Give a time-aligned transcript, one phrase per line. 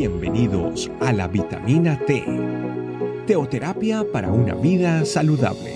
[0.00, 2.24] Bienvenidos a la vitamina T,
[3.26, 5.74] teoterapia para una vida saludable.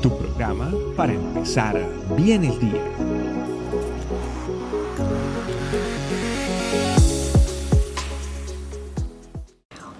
[0.00, 1.78] Tu programa para empezar
[2.16, 2.82] bien el día.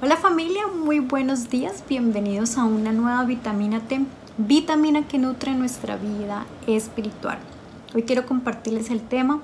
[0.01, 4.01] Hola familia, muy buenos días, bienvenidos a una nueva vitamina T,
[4.39, 7.37] vitamina que nutre nuestra vida espiritual.
[7.95, 9.43] Hoy quiero compartirles el tema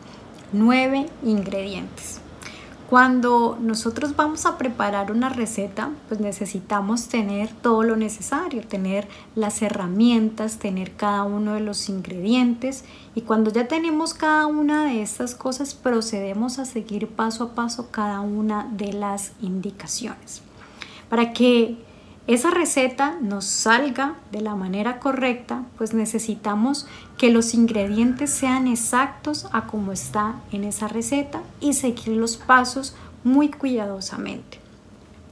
[0.51, 2.23] nueve ingredientes.
[2.89, 9.61] Cuando nosotros vamos a preparar una receta, pues necesitamos tener todo lo necesario, tener las
[9.61, 15.35] herramientas, tener cada uno de los ingredientes y cuando ya tenemos cada una de estas
[15.35, 20.41] cosas procedemos a seguir paso a paso cada una de las indicaciones.
[21.11, 21.77] Para que
[22.29, 26.87] esa receta nos salga de la manera correcta, pues necesitamos
[27.17, 32.95] que los ingredientes sean exactos a como está en esa receta y seguir los pasos
[33.25, 34.61] muy cuidadosamente.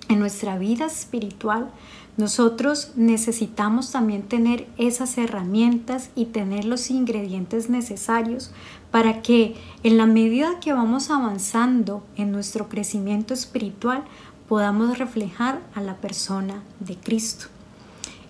[0.08, 1.68] En nuestra vida espiritual,
[2.16, 8.52] nosotros necesitamos también tener esas herramientas y tener los ingredientes necesarios
[8.90, 14.04] para que en la medida que vamos avanzando en nuestro crecimiento espiritual
[14.48, 17.46] podamos reflejar a la persona de Cristo.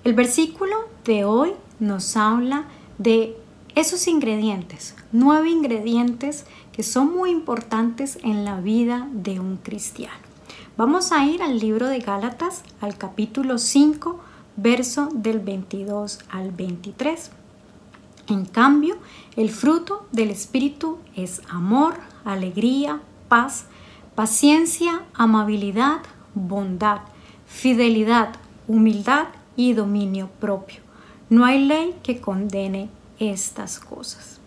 [0.05, 2.65] El versículo de hoy nos habla
[2.99, 3.37] de
[3.75, 10.27] esos ingredientes, nueve ingredientes que son muy importantes en la vida de un cristiano.
[10.77, 14.21] Vamos a ir al libro de Gálatas, al capítulo 5,
[14.57, 17.31] verso del 22 al 23.
[18.29, 18.97] En cambio,
[19.37, 21.95] el fruto del Espíritu es amor,
[22.25, 23.67] alegría, paz,
[24.17, 25.99] paciencia, amabilidad,
[26.35, 27.03] bondad,
[27.47, 28.35] fidelidad,
[28.67, 30.81] humildad y dominio propio.
[31.31, 32.89] No hay ley que condene
[33.21, 34.41] estas cosas.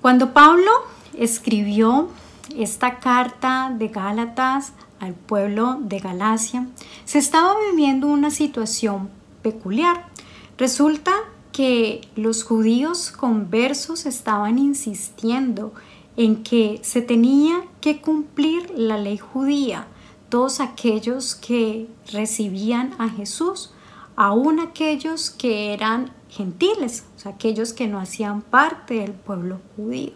[0.00, 0.70] Cuando Pablo
[1.16, 2.08] escribió
[2.56, 6.66] esta carta de Gálatas al pueblo de Galacia,
[7.04, 9.10] se estaba viviendo una situación
[9.42, 10.06] peculiar.
[10.56, 11.12] Resulta
[11.52, 15.74] que los judíos conversos estaban insistiendo
[16.18, 19.86] en que se tenía que cumplir la ley judía,
[20.28, 23.72] todos aquellos que recibían a Jesús,
[24.16, 30.10] aún aquellos que eran gentiles, o sea, aquellos que no hacían parte del pueblo judío.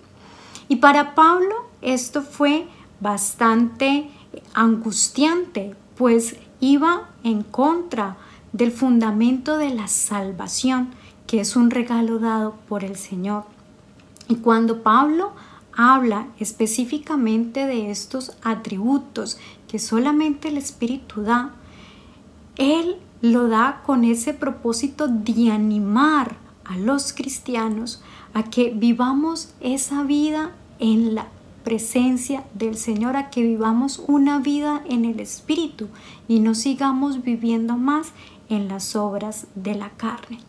[0.68, 2.66] Y para Pablo esto fue
[3.00, 4.10] bastante
[4.54, 8.16] angustiante, pues iba en contra
[8.52, 10.90] del fundamento de la salvación,
[11.28, 13.44] que es un regalo dado por el Señor.
[14.28, 15.32] Y cuando Pablo
[15.76, 19.38] habla específicamente de estos atributos
[19.68, 21.52] que solamente el Espíritu da,
[22.56, 28.02] Él lo da con ese propósito de animar a los cristianos
[28.34, 31.28] a que vivamos esa vida en la
[31.64, 35.88] presencia del Señor, a que vivamos una vida en el Espíritu
[36.28, 38.08] y no sigamos viviendo más
[38.48, 40.40] en las obras de la carne.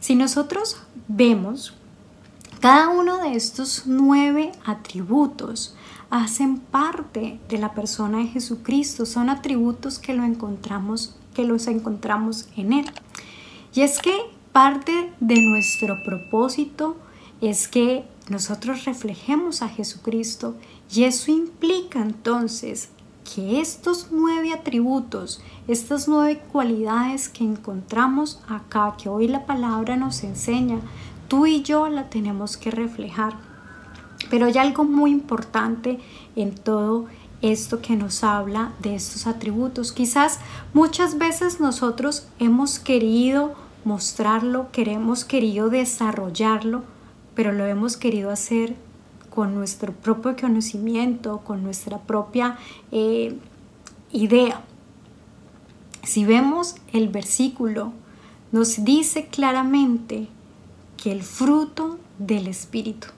[0.00, 0.76] Si nosotros
[1.08, 1.74] vemos
[2.60, 5.74] cada uno de estos nueve atributos
[6.10, 12.48] hacen parte de la persona de Jesucristo, son atributos que lo encontramos que los encontramos
[12.56, 12.86] en él.
[13.74, 14.12] Y es que
[14.52, 16.96] parte de nuestro propósito
[17.40, 20.56] es que nosotros reflejemos a Jesucristo
[20.92, 22.90] y eso implica entonces
[23.34, 30.24] que estos nueve atributos, estas nueve cualidades que encontramos acá, que hoy la palabra nos
[30.24, 30.80] enseña,
[31.30, 33.34] tú y yo la tenemos que reflejar.
[34.30, 36.00] Pero hay algo muy importante
[36.34, 37.06] en todo
[37.40, 39.92] esto que nos habla de estos atributos.
[39.92, 40.40] Quizás
[40.74, 43.54] muchas veces nosotros hemos querido
[43.84, 46.82] mostrarlo, queremos querido desarrollarlo,
[47.36, 48.74] pero lo hemos querido hacer
[49.30, 52.58] con nuestro propio conocimiento, con nuestra propia
[52.90, 53.38] eh,
[54.10, 54.62] idea.
[56.02, 57.92] Si vemos el versículo,
[58.50, 60.28] nos dice claramente
[61.00, 63.08] que el fruto del Espíritu.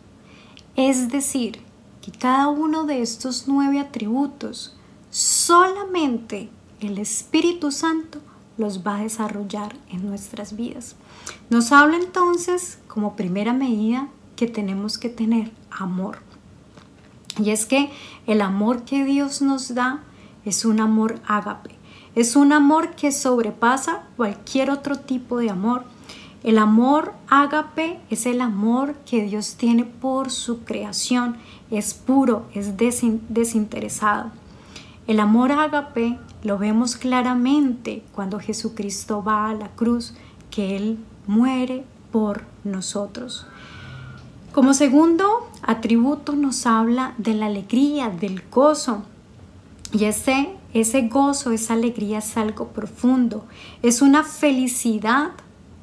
[0.77, 1.61] Es decir,
[2.01, 4.77] que cada uno de estos nueve atributos
[5.11, 6.49] solamente
[6.81, 8.21] el Espíritu Santo
[8.57, 10.95] los va a desarrollar en nuestras vidas.
[11.51, 16.19] Nos habla entonces como primera medida que tenemos que tener amor.
[17.39, 17.91] Y es que
[18.27, 20.03] el amor que Dios nos da
[20.45, 21.77] es un amor ágape,
[22.15, 25.85] es un amor que sobrepasa cualquier otro tipo de amor
[26.43, 31.37] el amor ágape es el amor que Dios tiene por su creación,
[31.71, 34.33] es puro, es desinteresado.
[35.07, 40.15] El amor ágape lo vemos claramente cuando Jesucristo va a la cruz,
[40.51, 40.99] que Él
[41.29, 43.47] muere por nosotros.
[44.53, 49.05] Como segundo atributo nos habla de la alegría, del gozo.
[49.93, 53.47] Y ese, ese gozo, esa alegría es algo profundo.
[53.83, 55.31] Es una felicidad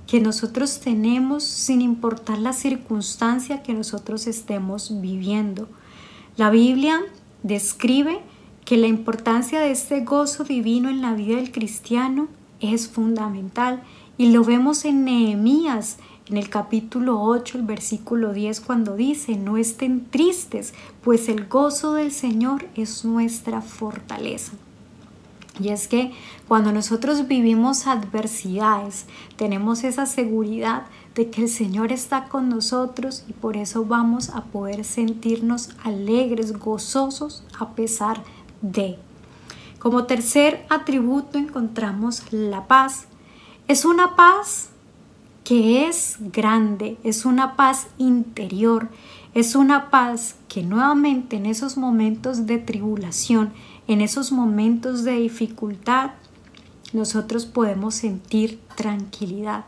[0.09, 5.67] que nosotros tenemos sin importar la circunstancia que nosotros estemos viviendo.
[6.35, 6.99] La Biblia
[7.43, 8.19] describe
[8.65, 12.27] que la importancia de este gozo divino en la vida del cristiano
[12.59, 13.83] es fundamental
[14.17, 15.97] y lo vemos en Nehemías
[16.27, 20.73] en el capítulo 8, el versículo 10, cuando dice, no estén tristes,
[21.03, 24.53] pues el gozo del Señor es nuestra fortaleza.
[25.59, 26.11] Y es que
[26.47, 30.83] cuando nosotros vivimos adversidades, tenemos esa seguridad
[31.15, 36.57] de que el Señor está con nosotros y por eso vamos a poder sentirnos alegres,
[36.57, 38.23] gozosos a pesar
[38.61, 38.97] de.
[39.79, 43.05] Como tercer atributo encontramos la paz.
[43.67, 44.69] Es una paz
[45.43, 48.89] que es grande, es una paz interior,
[49.33, 53.51] es una paz que nuevamente en esos momentos de tribulación,
[53.89, 56.11] en esos momentos de dificultad,
[56.93, 59.65] nosotros podemos sentir tranquilidad.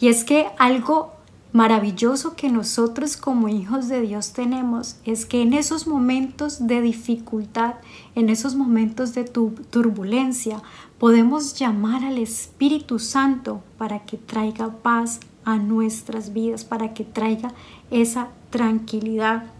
[0.00, 1.12] Y es que algo
[1.52, 7.76] maravilloso que nosotros como hijos de Dios tenemos es que en esos momentos de dificultad,
[8.16, 10.60] en esos momentos de turbulencia,
[10.98, 17.52] podemos llamar al Espíritu Santo para que traiga paz a nuestras vidas, para que traiga
[17.92, 19.53] esa tranquilidad.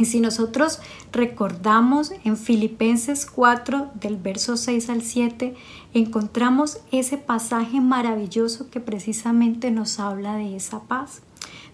[0.00, 0.80] Y si nosotros
[1.12, 5.54] recordamos en Filipenses 4 del verso 6 al 7,
[5.92, 11.20] encontramos ese pasaje maravilloso que precisamente nos habla de esa paz.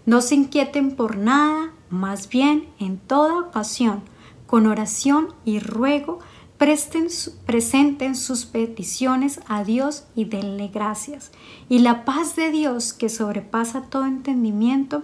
[0.05, 4.01] No se inquieten por nada, más bien en toda ocasión,
[4.45, 6.19] con oración y ruego,
[6.57, 11.31] presenten sus peticiones a Dios y denle gracias.
[11.69, 15.03] Y la paz de Dios, que sobrepasa todo entendimiento,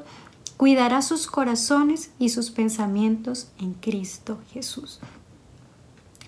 [0.58, 5.00] cuidará sus corazones y sus pensamientos en Cristo Jesús.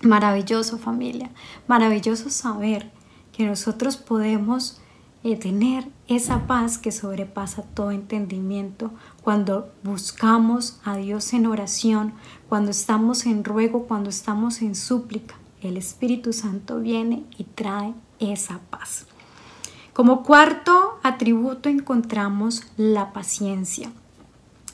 [0.02, 1.30] Maravilloso familia,
[1.66, 2.90] maravilloso saber
[3.32, 4.80] que nosotros podemos
[5.24, 8.92] eh, tener esa paz que sobrepasa todo entendimiento
[9.22, 12.14] cuando buscamos a Dios en oración,
[12.48, 15.34] cuando estamos en ruego, cuando estamos en súplica.
[15.62, 19.06] El Espíritu Santo viene y trae esa paz.
[19.92, 23.90] Como cuarto atributo encontramos la paciencia.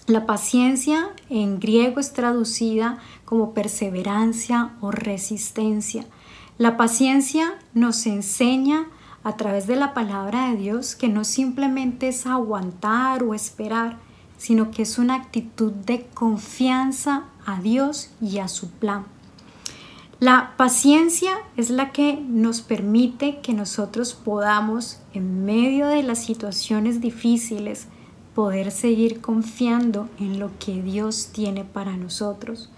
[0.08, 6.06] La paciencia en griego es traducida como perseverancia o resistencia.
[6.58, 8.88] La paciencia nos enseña
[9.22, 13.98] a través de la palabra de Dios que no simplemente es aguantar o esperar,
[14.38, 19.04] sino que es una actitud de confianza a Dios y a su plan.
[20.18, 27.00] La paciencia es la que nos permite que nosotros podamos, en medio de las situaciones
[27.00, 27.86] difíciles,
[28.34, 32.70] poder seguir confiando en lo que Dios tiene para nosotros.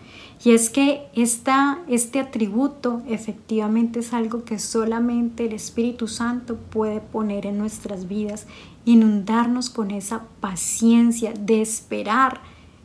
[0.45, 7.01] Y es que esta, este atributo efectivamente es algo que solamente el Espíritu Santo puede
[7.01, 8.47] poner en nuestras vidas,
[8.85, 12.41] inundarnos con esa paciencia de esperar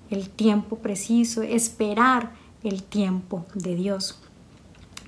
[0.10, 2.34] el tiempo preciso, esperar
[2.64, 4.20] el tiempo de Dios.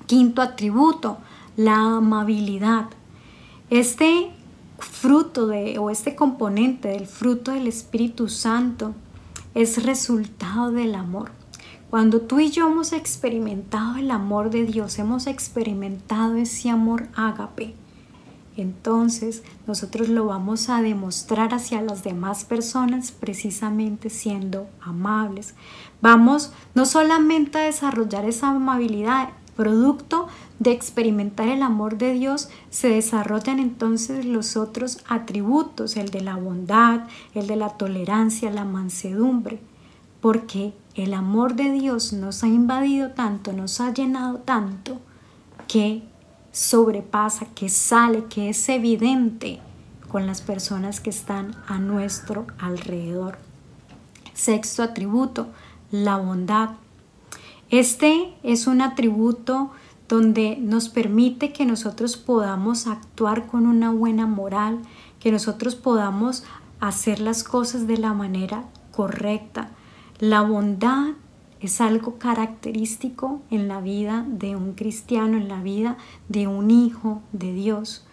[0.07, 1.19] Quinto atributo,
[1.55, 2.89] la amabilidad.
[3.69, 4.31] Este
[4.81, 8.93] fruto de, o este componente del fruto del Espíritu Santo
[9.53, 11.31] es resultado del amor.
[11.89, 17.75] Cuando tú y yo hemos experimentado el amor de Dios, hemos experimentado ese amor ágape,
[18.57, 25.55] entonces nosotros lo vamos a demostrar hacia las demás personas precisamente siendo amables.
[26.01, 29.29] Vamos no solamente a desarrollar esa amabilidad,
[29.61, 30.27] producto
[30.57, 36.35] de experimentar el amor de Dios, se desarrollan entonces los otros atributos, el de la
[36.35, 37.01] bondad,
[37.35, 39.59] el de la tolerancia, la mansedumbre,
[40.19, 44.99] porque el amor de Dios nos ha invadido tanto, nos ha llenado tanto,
[45.67, 46.01] que
[46.51, 49.59] sobrepasa, que sale, que es evidente
[50.07, 53.37] con las personas que están a nuestro alrededor.
[54.33, 55.49] Sexto atributo,
[55.91, 56.71] la bondad.
[57.71, 59.71] Este es un atributo
[60.09, 64.81] donde nos permite que nosotros podamos actuar con una buena moral,
[65.21, 66.43] que nosotros podamos
[66.81, 69.69] hacer las cosas de la manera correcta.
[70.19, 71.11] La bondad
[71.61, 75.95] es algo característico en la vida de un cristiano, en la vida
[76.27, 78.05] de un hijo de Dios.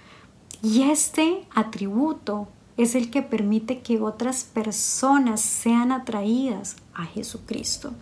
[0.62, 2.47] Y este atributo
[2.77, 7.93] es el que permite que otras personas sean atraídas a Jesucristo.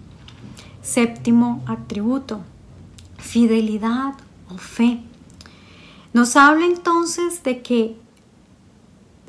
[0.87, 2.43] Séptimo atributo,
[3.19, 4.15] fidelidad
[4.49, 5.01] o fe.
[6.13, 7.97] Nos habla entonces de que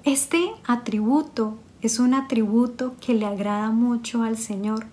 [0.03, 4.85] este atributo es un atributo que le agrada mucho al Señor,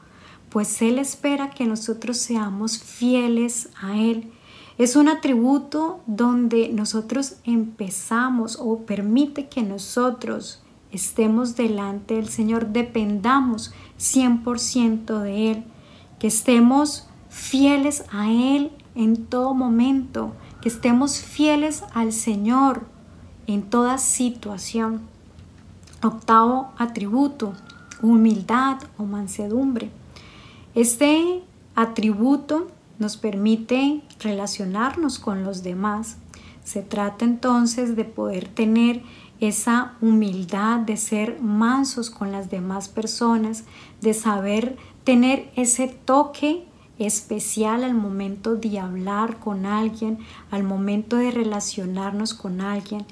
[0.49, 4.33] pues Él espera que nosotros seamos fieles a Él.
[4.79, 13.75] Es un atributo donde nosotros empezamos o permite que nosotros estemos delante del Señor, dependamos
[13.99, 15.65] 100% de Él,
[16.25, 22.87] que estemos fieles a Él en todo momento, que estemos fieles al Señor
[23.47, 25.03] en toda situación.
[26.03, 27.53] Octavo atributo,
[28.01, 29.91] humildad o mansedumbre.
[30.75, 31.43] Este
[31.75, 36.17] atributo nos permite relacionarnos con los demás.
[36.65, 39.03] Se trata entonces de poder tener
[39.41, 43.65] esa humildad, de ser mansos con las demás personas,
[44.01, 46.65] de saber tener ese toque
[46.99, 50.19] especial al momento de hablar con alguien,
[50.51, 53.05] al momento de relacionarnos con alguien.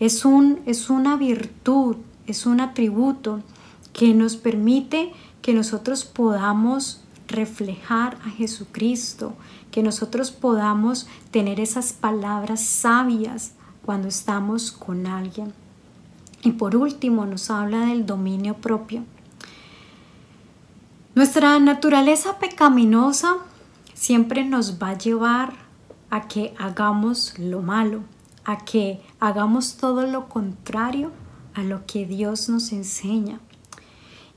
[0.00, 3.40] Es, un, es una virtud, es un atributo
[3.92, 5.12] que nos permite
[5.42, 9.34] que nosotros podamos reflejar a Jesucristo,
[9.70, 13.52] que nosotros podamos tener esas palabras sabias
[13.84, 15.52] cuando estamos con alguien.
[16.42, 19.04] Y por último nos habla del dominio propio.
[21.18, 23.38] Nuestra naturaleza pecaminosa
[23.92, 25.52] siempre nos va a llevar
[26.10, 28.04] a que hagamos lo malo,
[28.44, 31.10] a que hagamos todo lo contrario
[31.54, 33.40] a lo que Dios nos enseña.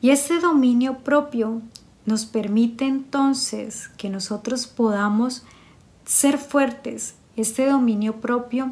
[0.01, 1.61] Y ese dominio propio
[2.07, 5.43] nos permite entonces que nosotros podamos
[6.03, 7.13] ser fuertes.
[7.35, 8.71] Este dominio propio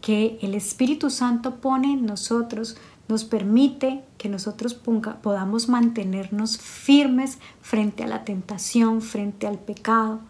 [0.00, 2.76] que el Espíritu Santo pone en nosotros
[3.06, 10.20] nos permite que nosotros podamos mantenernos firmes frente a la tentación, frente al pecado,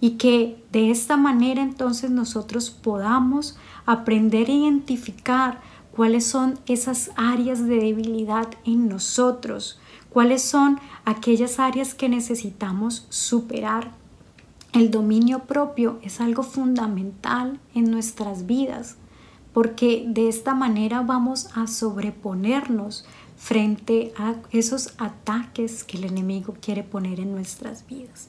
[0.00, 5.60] y que de esta manera entonces nosotros podamos aprender a identificar
[5.92, 9.78] cuáles son esas áreas de debilidad en nosotros,
[10.10, 13.92] cuáles son aquellas áreas que necesitamos superar.
[14.72, 18.96] El dominio propio es algo fundamental en nuestras vidas
[19.52, 23.04] porque de esta manera vamos a sobreponernos
[23.42, 28.28] frente a esos ataques que el enemigo quiere poner en nuestras vidas.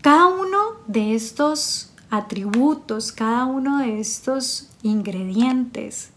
[0.00, 6.12] Cada uno de estos atributos, cada uno de estos ingredientes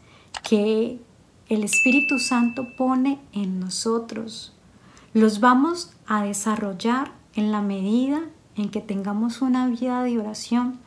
[0.48, 1.02] que
[1.50, 4.54] el Espíritu Santo pone en nosotros,
[5.14, 8.22] los vamos a desarrollar en la medida
[8.56, 10.80] en que tengamos una vida de oración,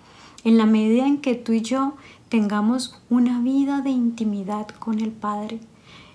[0.45, 1.93] en la medida en que tú y yo
[2.31, 5.61] tengamos una vida de intimidad con el Padre,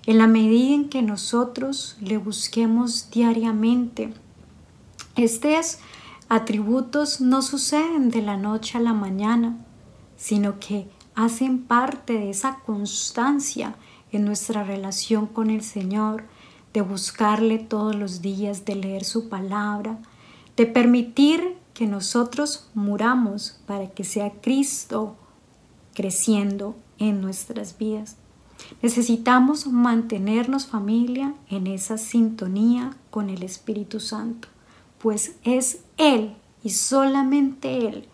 [0.06, 4.14] en la medida en que nosotros le busquemos diariamente.
[5.16, 5.78] Estos
[6.28, 9.58] atributos no suceden de la noche a la mañana,
[10.16, 13.74] sino que hacen parte de esa constancia
[14.12, 16.24] en nuestra relación con el Señor,
[16.72, 19.98] de buscarle todos los días, de leer su palabra,
[20.56, 25.16] de permitir que nosotros muramos para que sea Cristo
[25.94, 28.16] creciendo en nuestras vidas.
[28.82, 34.48] Necesitamos mantenernos familia en esa sintonía con el Espíritu Santo,
[34.98, 38.08] pues es Él y solamente Él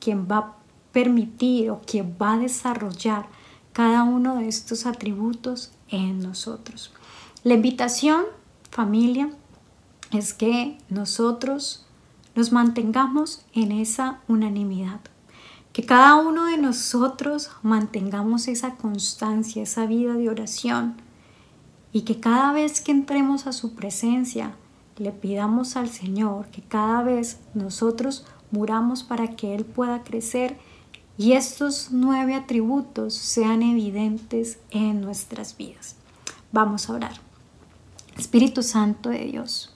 [0.00, 0.56] quien va a
[0.92, 3.26] permitir o quien va a desarrollar
[3.72, 6.92] cada uno de estos atributos en nosotros.
[7.42, 8.24] La invitación,
[8.70, 9.30] familia,
[10.12, 11.86] es que nosotros
[12.34, 15.00] nos mantengamos en esa unanimidad
[15.74, 20.94] que cada uno de nosotros mantengamos esa constancia, esa vida de oración
[21.92, 24.54] y que cada vez que entremos a su presencia
[24.98, 30.56] le pidamos al Señor que cada vez nosotros muramos para que Él pueda crecer
[31.18, 35.96] y estos nueve atributos sean evidentes en nuestras vidas.
[36.52, 37.14] Vamos a orar.
[38.16, 39.74] Espíritu Santo de Dios,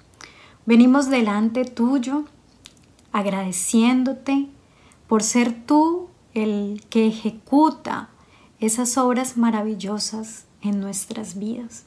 [0.64, 2.22] venimos delante tuyo
[3.10, 4.48] agradeciéndote
[5.08, 8.10] por ser tú el que ejecuta
[8.60, 11.84] esas obras maravillosas en nuestras vidas.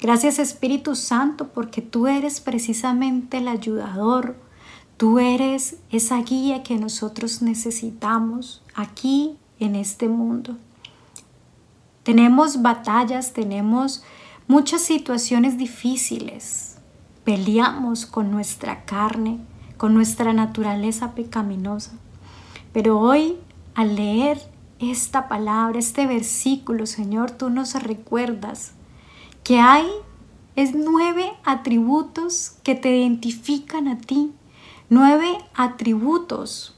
[0.00, 4.36] Gracias Espíritu Santo porque tú eres precisamente el ayudador,
[4.96, 10.56] tú eres esa guía que nosotros necesitamos aquí en este mundo.
[12.02, 14.02] Tenemos batallas, tenemos
[14.46, 16.76] muchas situaciones difíciles,
[17.24, 19.38] peleamos con nuestra carne,
[19.78, 21.92] con nuestra naturaleza pecaminosa.
[22.74, 23.38] Pero hoy,
[23.76, 24.42] al leer
[24.80, 28.72] esta palabra, este versículo, Señor, tú nos recuerdas
[29.44, 29.86] que hay
[30.56, 34.32] es nueve atributos que te identifican a ti,
[34.90, 36.76] nueve atributos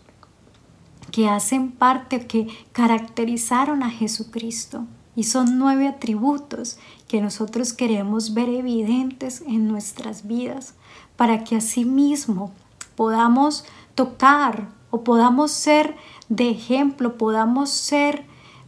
[1.11, 4.85] que hacen parte, que caracterizaron a Jesucristo.
[5.15, 10.75] Y son nueve atributos que nosotros queremos ver evidentes en nuestras vidas
[11.17, 12.53] para que mismo
[12.97, 15.97] podamos tocar o podamos ser
[16.29, 18.25] de ejemplo, podamos ser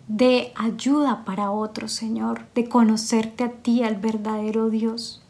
[0.08, 5.22] de ayuda para otros, Señor, de conocerte a ti, al verdadero Dios.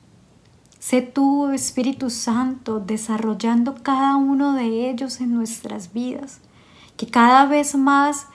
[0.78, 6.40] Sé tú, Espíritu Santo, desarrollando cada uno de ellos en nuestras vidas,
[6.96, 8.26] que cada vez más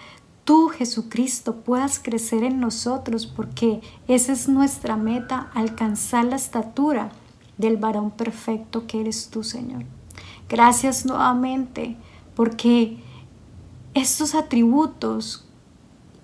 [0.43, 7.11] tú, Jesucristo, puedas crecer en nosotros, porque esa es nuestra meta, alcanzar la estatura
[7.57, 9.85] del varón perfecto que eres tú, Señor.
[10.49, 11.97] Gracias nuevamente,
[12.35, 12.97] porque
[13.93, 15.45] estos atributos,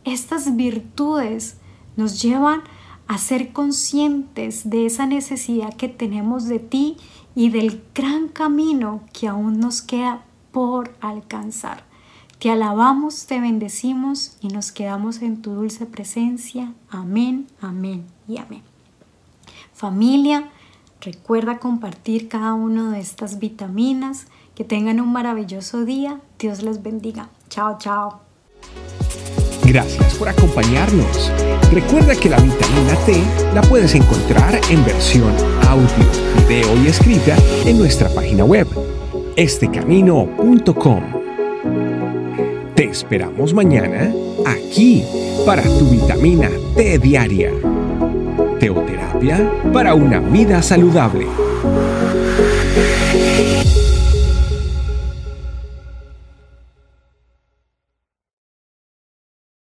[0.03, 1.57] estas virtudes
[1.95, 2.61] nos llevan
[3.07, 6.97] a ser conscientes de esa necesidad que tenemos de ti
[7.35, 11.83] y del gran camino que aún nos queda por alcanzar.
[12.39, 16.73] Te alabamos, te bendecimos y nos quedamos en tu dulce presencia.
[16.89, 18.61] Amén, amén y amén.
[19.73, 20.49] Familia,
[21.01, 24.27] recuerda compartir cada una de estas vitaminas.
[24.59, 26.19] Que tengan un maravilloso día.
[26.37, 27.29] Dios les bendiga.
[27.47, 28.19] Chao, chao.
[29.63, 31.31] Gracias por acompañarnos.
[31.71, 33.23] Recuerda que la vitamina T
[33.55, 35.31] la puedes encontrar en versión
[35.65, 36.05] audio,
[36.45, 38.67] video y escrita en nuestra página web,
[39.37, 41.03] estecamino.com.
[42.75, 44.11] Te esperamos mañana
[44.45, 45.05] aquí
[45.45, 47.53] para tu vitamina T diaria.
[48.59, 51.48] Teoterapia para una vida saludable.